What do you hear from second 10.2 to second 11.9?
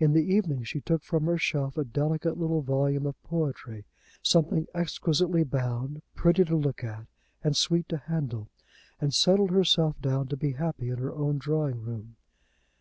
to be happy in her own drawing